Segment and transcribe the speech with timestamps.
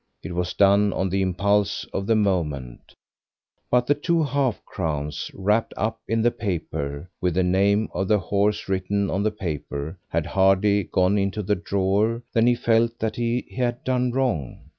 [0.23, 2.95] It was done on the impulse of the moment,
[3.69, 8.17] but the two half crowns wrapped up in the paper, with the name of the
[8.17, 13.15] horse written on the paper, had hardly gone into the drawer than he felt that
[13.15, 14.61] he had done wrong.